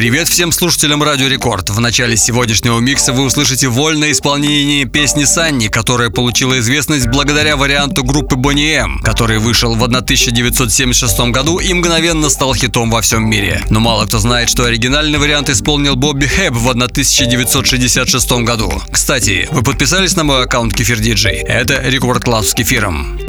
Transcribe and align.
Привет 0.00 0.30
всем 0.30 0.50
слушателям 0.50 1.02
Радио 1.02 1.26
Рекорд. 1.26 1.68
В 1.68 1.78
начале 1.78 2.16
сегодняшнего 2.16 2.78
микса 2.78 3.12
вы 3.12 3.22
услышите 3.22 3.68
вольное 3.68 4.12
исполнение 4.12 4.86
песни 4.86 5.24
Sunny, 5.24 5.68
которая 5.68 6.08
получила 6.08 6.58
известность 6.58 7.08
благодаря 7.08 7.58
варианту 7.58 8.02
группы 8.02 8.36
Boney 8.36 8.76
M, 8.76 9.00
который 9.00 9.38
вышел 9.38 9.74
в 9.74 9.84
1976 9.84 11.20
году 11.32 11.58
и 11.58 11.74
мгновенно 11.74 12.30
стал 12.30 12.54
хитом 12.54 12.90
во 12.90 13.02
всем 13.02 13.28
мире. 13.28 13.62
Но 13.68 13.80
мало 13.80 14.06
кто 14.06 14.18
знает, 14.18 14.48
что 14.48 14.64
оригинальный 14.64 15.18
вариант 15.18 15.50
исполнил 15.50 15.96
Бобби 15.96 16.24
Хэб 16.24 16.54
в 16.54 16.70
1966 16.70 18.32
году. 18.40 18.72
Кстати, 18.90 19.50
вы 19.50 19.62
подписались 19.62 20.16
на 20.16 20.24
мой 20.24 20.44
аккаунт 20.44 20.72
Kefir 20.72 20.98
DJ? 20.98 21.42
Это 21.46 21.78
Record 21.82 22.24
Club 22.24 22.46
с 22.46 22.54
кефиром. 22.54 23.20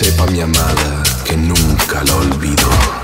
sepa 0.00 0.24
mi 0.28 0.40
amada 0.40 1.02
que 1.26 1.36
nunca 1.36 2.02
lo 2.04 2.16
olvido. 2.16 2.99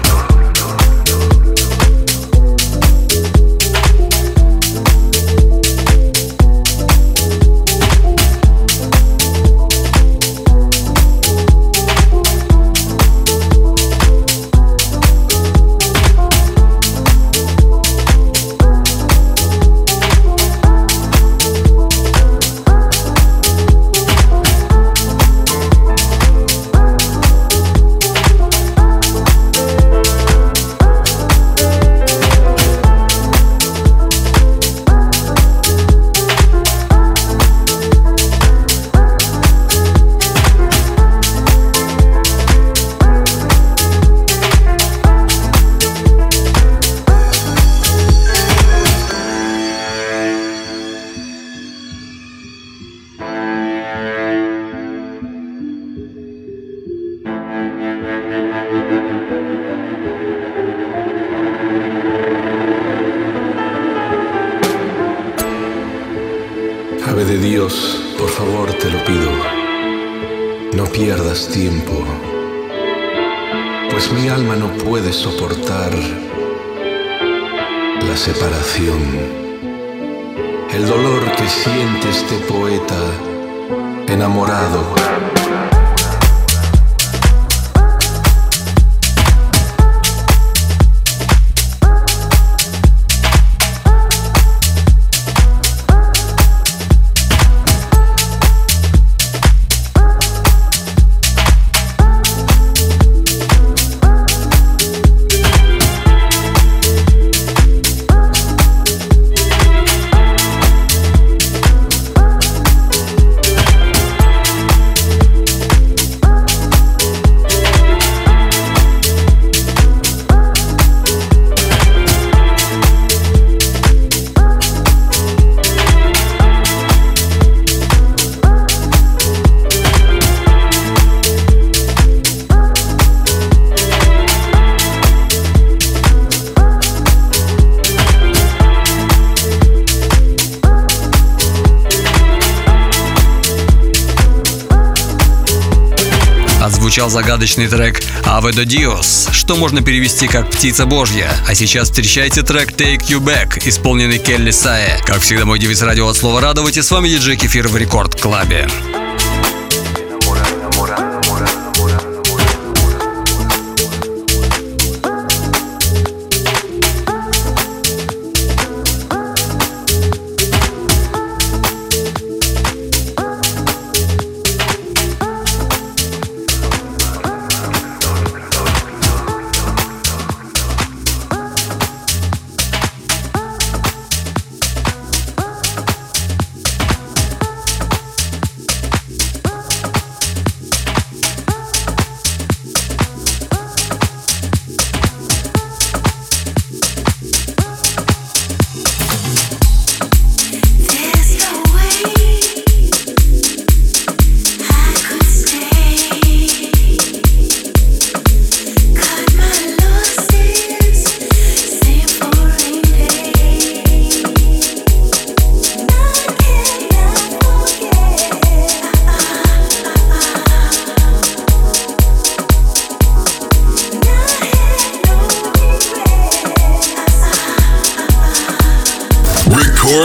прозвучал 147.06 147.10
загадочный 147.10 147.68
трек 147.68 148.02
«Ave 148.24 148.52
do 148.52 148.64
Dios», 148.64 149.32
что 149.32 149.56
можно 149.56 149.82
перевести 149.82 150.26
как 150.28 150.50
«Птица 150.50 150.86
Божья». 150.86 151.30
А 151.48 151.54
сейчас 151.54 151.88
встречайте 151.88 152.42
трек 152.42 152.72
«Take 152.72 153.06
You 153.08 153.20
Back», 153.20 153.62
исполненный 153.66 154.18
Келли 154.18 154.50
Сая. 154.50 155.00
Как 155.04 155.20
всегда, 155.20 155.44
мой 155.44 155.58
девиз 155.58 155.82
радио 155.82 156.08
от 156.08 156.16
слова 156.16 156.40
«Радовать» 156.40 156.76
и 156.76 156.82
с 156.82 156.90
вами 156.90 157.08
диджей 157.08 157.36
Кефир 157.36 157.68
в 157.68 157.76
Рекорд 157.76 158.20
Клабе. 158.20 158.68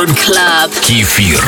Рекорд 0.02 0.20
Клаб. 0.20 0.72
Кефир. 0.82 1.40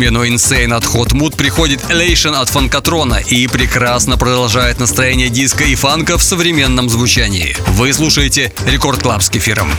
Смену 0.00 0.24
Insane 0.24 0.72
от 0.72 0.84
Hot 0.84 1.12
Mood 1.12 1.36
приходит 1.36 1.82
Elation 1.90 2.34
от 2.34 2.48
Фанкатрона 2.48 3.16
и 3.16 3.46
прекрасно 3.46 4.16
продолжает 4.16 4.80
настроение 4.80 5.28
диска 5.28 5.64
и 5.64 5.74
фанка 5.74 6.16
в 6.16 6.22
современном 6.22 6.88
звучании. 6.88 7.54
Вы 7.66 7.92
слушаете 7.92 8.50
Record 8.64 9.02
Club 9.02 9.22
с 9.22 9.28
кефиром. 9.28 9.70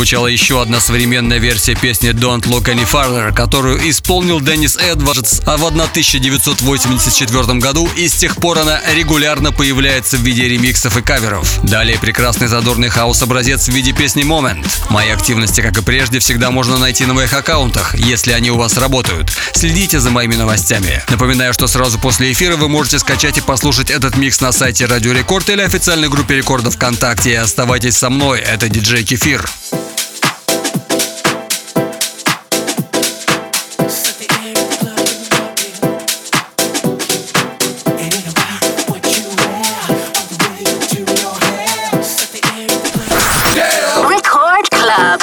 Прозвучала 0.00 0.28
еще 0.28 0.62
одна 0.62 0.80
современная 0.80 1.36
версия 1.36 1.74
песни 1.74 2.08
Don't 2.12 2.44
Look 2.44 2.72
Any 2.74 2.90
Farther, 2.90 3.34
которую 3.34 3.86
исполнил 3.90 4.40
Деннис 4.40 4.78
Эдвардс 4.78 5.42
а 5.44 5.58
в 5.58 5.66
1984 5.66 7.58
году 7.58 7.86
и 7.98 8.08
с 8.08 8.14
тех 8.14 8.36
пор 8.36 8.60
она 8.60 8.80
регулярно 8.94 9.52
появляется 9.52 10.16
в 10.16 10.20
виде 10.20 10.48
ремиксов 10.48 10.96
и 10.96 11.02
каверов. 11.02 11.46
Далее 11.64 11.98
прекрасный 11.98 12.46
задорный 12.46 12.88
хаос-образец 12.88 13.68
в 13.68 13.72
виде 13.72 13.92
песни 13.92 14.24
Moment. 14.24 14.66
Мои 14.88 15.10
активности, 15.10 15.60
как 15.60 15.76
и 15.76 15.82
прежде, 15.82 16.18
всегда 16.18 16.50
можно 16.50 16.78
найти 16.78 17.04
на 17.04 17.12
моих 17.12 17.34
аккаунтах, 17.34 17.94
если 17.94 18.32
они 18.32 18.50
у 18.50 18.56
вас 18.56 18.78
работают. 18.78 19.30
Следите 19.52 20.00
за 20.00 20.08
моими 20.08 20.34
новостями. 20.34 21.02
Напоминаю, 21.10 21.52
что 21.52 21.66
сразу 21.66 21.98
после 21.98 22.32
эфира 22.32 22.56
вы 22.56 22.70
можете 22.70 22.98
скачать 22.98 23.36
и 23.36 23.42
послушать 23.42 23.90
этот 23.90 24.16
микс 24.16 24.40
на 24.40 24.52
сайте 24.52 24.86
Радио 24.86 25.12
Рекорд 25.12 25.50
или 25.50 25.60
официальной 25.60 26.08
группе 26.08 26.36
Рекорда 26.36 26.70
ВКонтакте. 26.70 27.38
Оставайтесь 27.38 27.98
со 27.98 28.08
мной, 28.08 28.40
это 28.40 28.70
диджей 28.70 29.04
Кефир. 29.04 29.46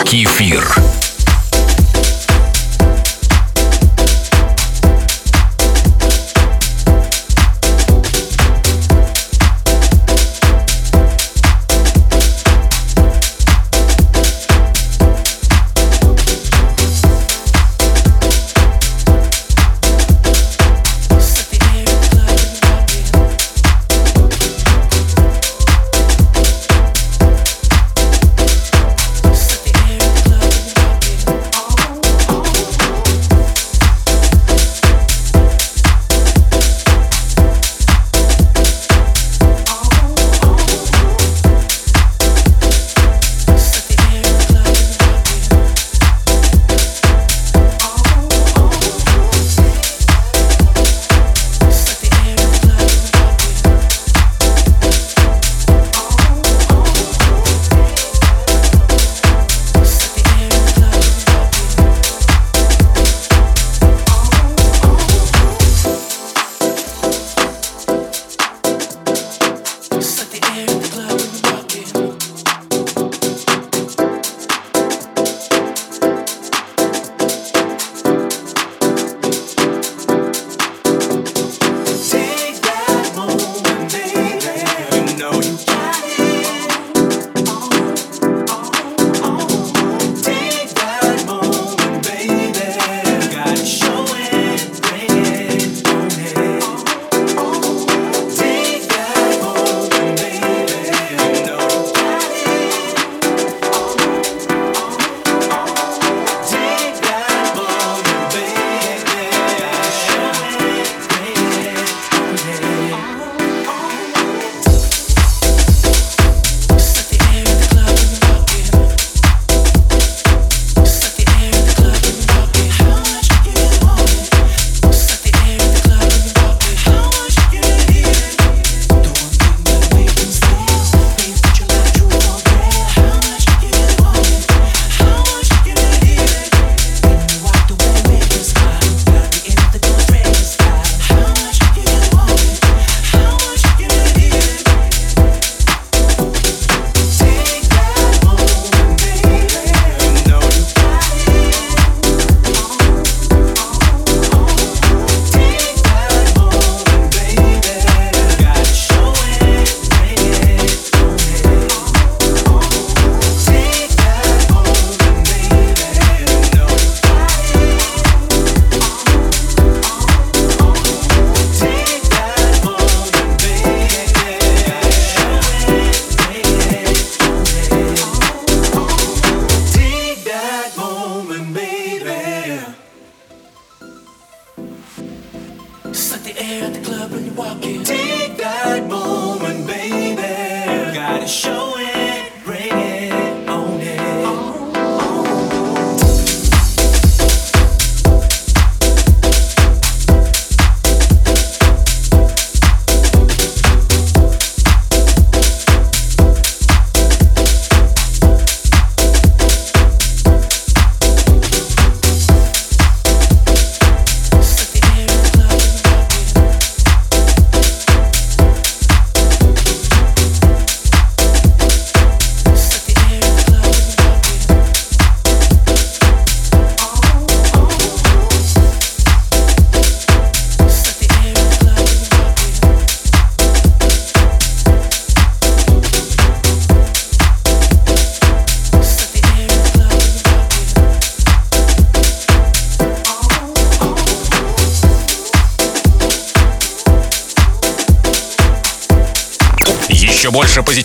Кефир. 0.09 0.86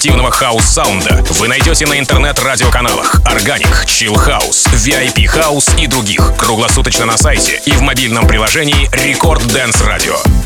Позитивного 0.03 0.33
хаус-саунда 0.33 1.23
вы 1.39 1.47
найдете 1.47 1.87
на 1.87 1.97
интернет-радиоканалах 1.97 3.21
Organic, 3.25 3.87
Chill 3.87 4.17
House, 4.17 4.67
VIP 4.73 5.27
House 5.33 5.81
и 5.81 5.87
других 5.87 6.35
круглосуточно 6.37 7.07
на 7.07 7.17
сайте 7.17 7.63
и 7.67 7.71
в 7.71 7.83
мобильном 7.83 8.27
приложении 8.27 8.91
Record 8.91 9.47
Dance 9.47 9.81
Radio. 9.87 10.42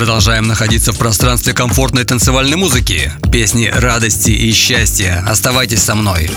Продолжаем 0.00 0.46
находиться 0.46 0.94
в 0.94 0.96
пространстве 0.98 1.52
комфортной 1.52 2.04
танцевальной 2.04 2.56
музыки. 2.56 3.12
Песни 3.30 3.66
радости 3.66 4.30
и 4.30 4.50
счастья. 4.50 5.22
Оставайтесь 5.28 5.82
со 5.82 5.94
мной. 5.94 6.30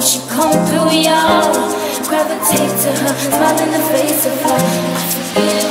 When 0.00 0.08
she 0.08 0.18
come 0.28 0.50
through, 0.66 0.98
y'all. 0.98 1.52
Gravitate 2.08 2.70
to 2.82 2.90
her, 3.02 3.14
smile 3.18 3.60
in 3.60 3.70
the 3.70 3.86
face 3.90 4.24
of 4.24 4.40
her. 4.40 5.69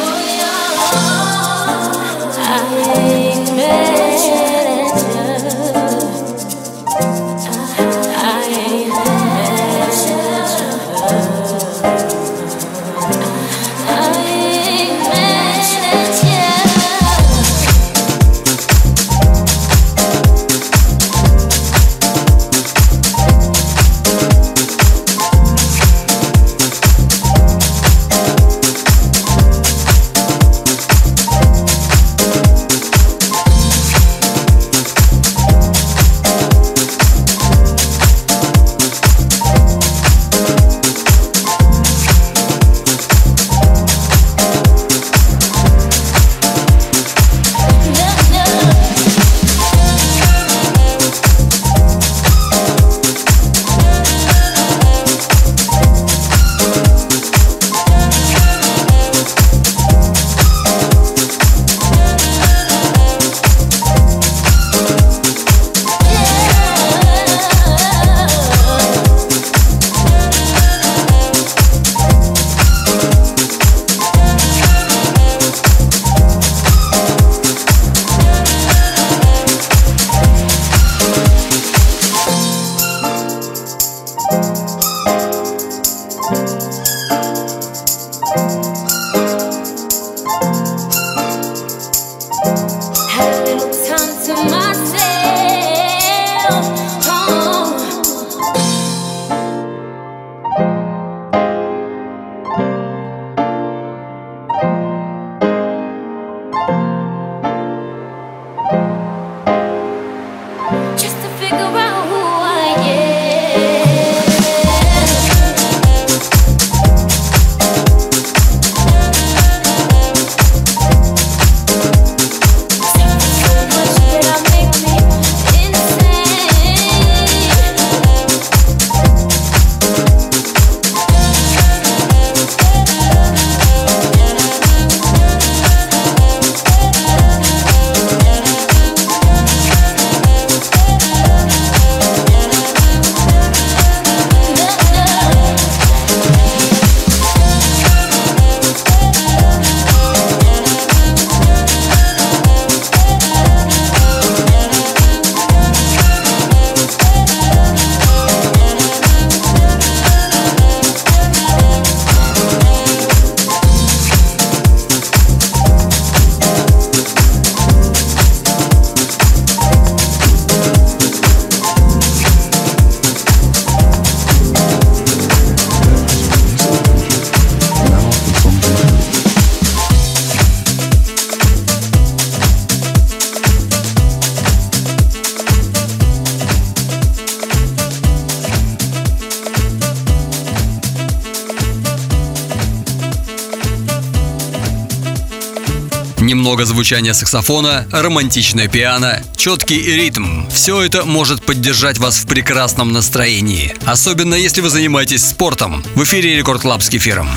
Звучания 196.89 197.13
саксофона, 197.13 197.85
романтичное 197.91 198.67
пиано, 198.67 199.21
четкий 199.35 199.79
ритм. 199.79 200.49
Все 200.49 200.81
это 200.81 201.05
может 201.05 201.45
поддержать 201.45 201.99
вас 201.99 202.17
в 202.17 202.25
прекрасном 202.25 202.91
настроении. 202.91 203.75
Особенно 203.85 204.33
если 204.33 204.61
вы 204.61 204.71
занимаетесь 204.71 205.23
спортом. 205.23 205.83
В 205.93 206.01
эфире 206.03 206.35
Record 206.35 206.61
Club 206.63 206.81
с 206.81 206.89
кефиром. 206.89 207.29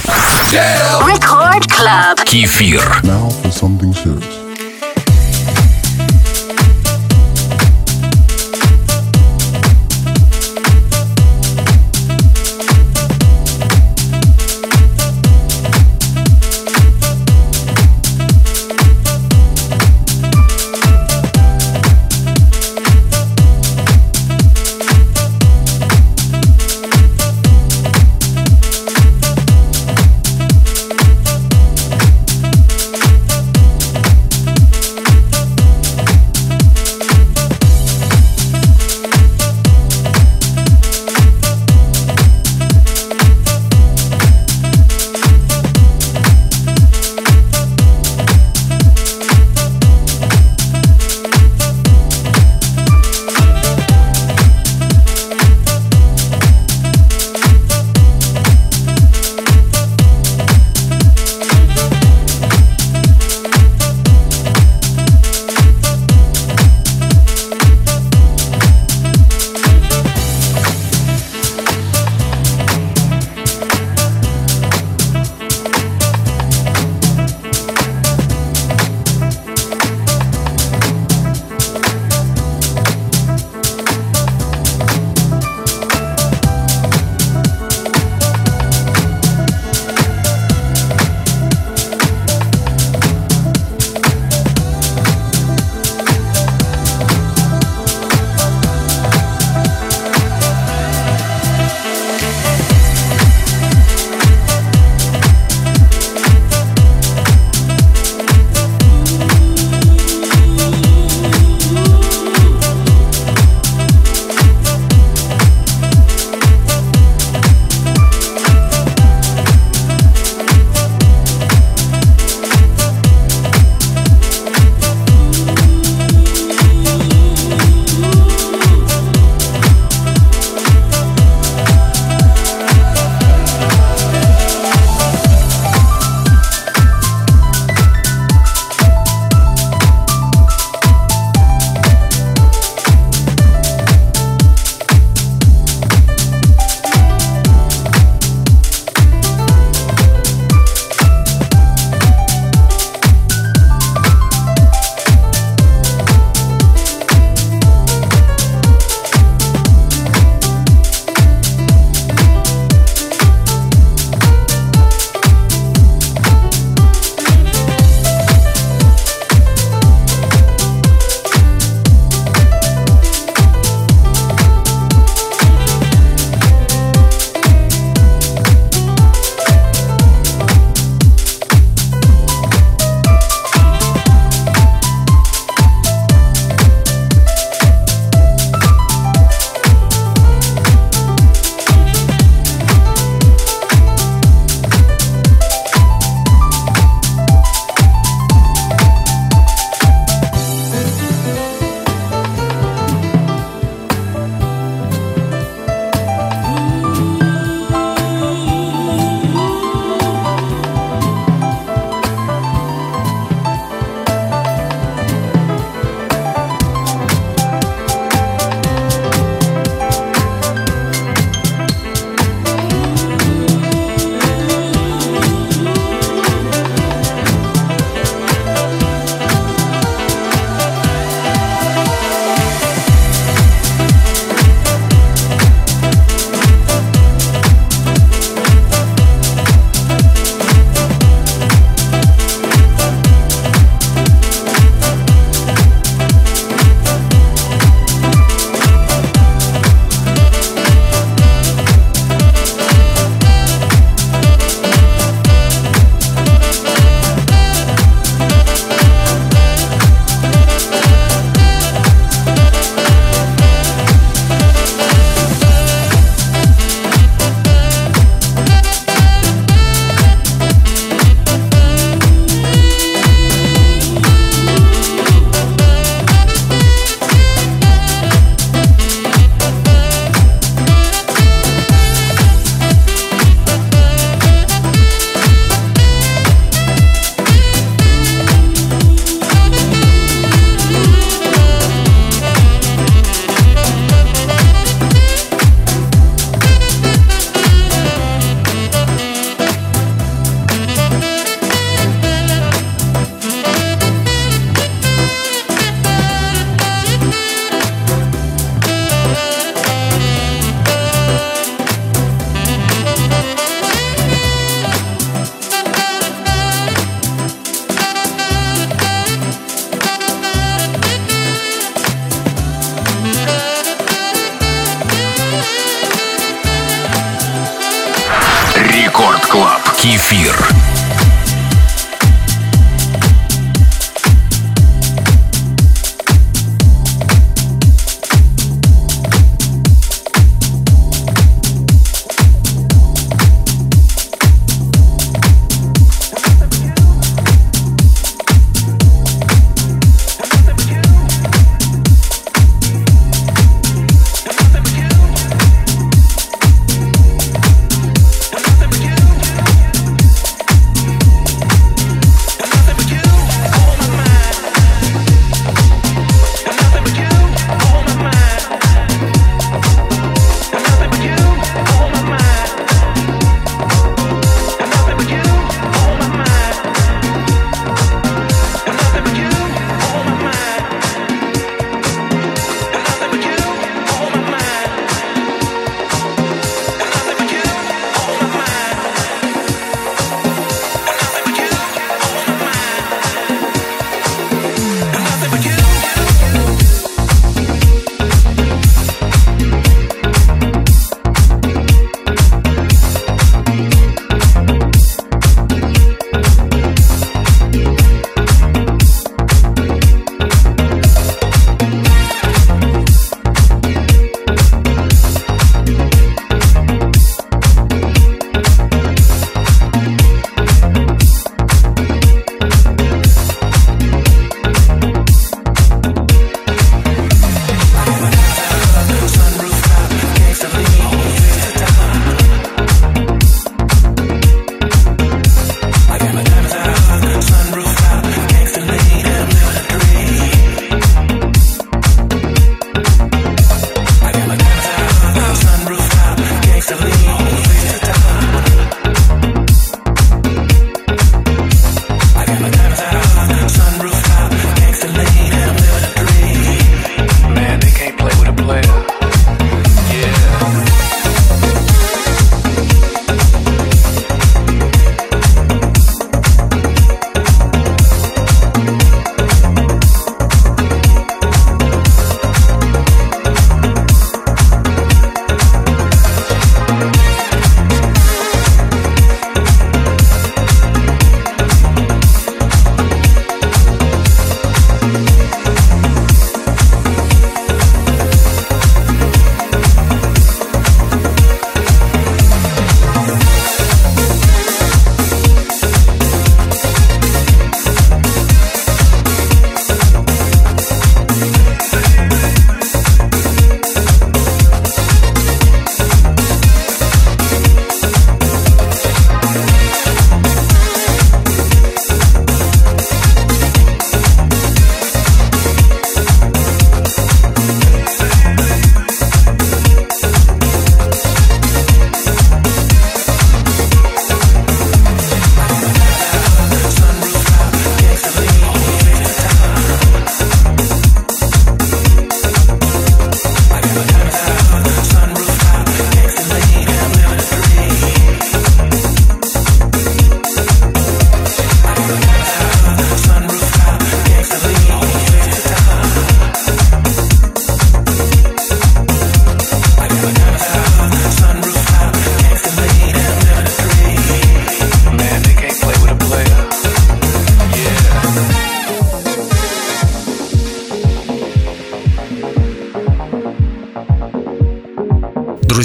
Record 0.51 1.71
Club. 1.71 2.25
Кефир. 2.25 2.81
Now 3.03 3.31
for 3.43 3.53
something 3.53 3.93
serious. 4.03 4.42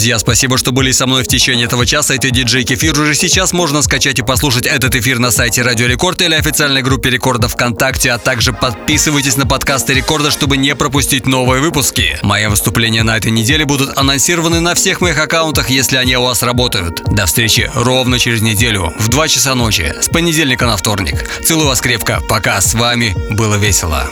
Друзья, 0.07 0.19
спасибо, 0.19 0.57
что 0.57 0.71
были 0.71 0.91
со 0.91 1.05
мной 1.05 1.25
в 1.25 1.27
течение 1.27 1.65
этого 1.65 1.85
часа. 1.85 2.15
Это 2.15 2.31
диджей 2.31 2.63
Кефир. 2.63 2.97
Уже 2.97 3.13
сейчас 3.13 3.51
можно 3.51 3.81
скачать 3.81 4.19
и 4.19 4.21
послушать 4.21 4.65
этот 4.65 4.95
эфир 4.95 5.19
на 5.19 5.31
сайте 5.31 5.63
Радио 5.63 5.85
Рекорд 5.85 6.21
или 6.21 6.33
официальной 6.33 6.81
группе 6.81 7.09
Рекорда 7.09 7.49
ВКонтакте, 7.49 8.13
а 8.13 8.17
также 8.17 8.53
подписывайтесь 8.53 9.35
на 9.35 9.45
подкасты 9.45 9.93
Рекорда, 9.93 10.31
чтобы 10.31 10.55
не 10.55 10.75
пропустить 10.75 11.27
новые 11.27 11.59
выпуски. 11.61 12.17
Мои 12.21 12.47
выступления 12.47 13.03
на 13.03 13.17
этой 13.17 13.31
неделе 13.31 13.65
будут 13.65 13.97
анонсированы 13.97 14.61
на 14.61 14.75
всех 14.75 15.01
моих 15.01 15.19
аккаунтах, 15.19 15.69
если 15.69 15.97
они 15.97 16.15
у 16.15 16.23
вас 16.23 16.41
работают. 16.41 17.01
До 17.11 17.25
встречи 17.25 17.69
ровно 17.75 18.17
через 18.17 18.41
неделю 18.41 18.93
в 18.97 19.09
2 19.09 19.27
часа 19.27 19.55
ночи 19.55 19.93
с 19.99 20.07
понедельника 20.07 20.67
на 20.67 20.77
вторник. 20.77 21.29
Целую 21.43 21.67
вас 21.67 21.81
крепко. 21.81 22.21
Пока. 22.29 22.61
С 22.61 22.75
вами 22.75 23.13
было 23.31 23.55
весело. 23.55 24.09